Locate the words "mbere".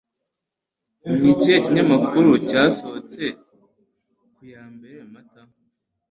4.75-4.97